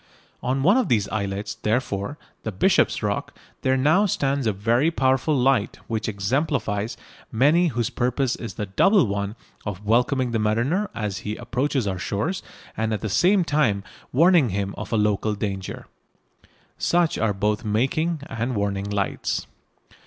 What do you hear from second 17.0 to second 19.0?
are both making and warning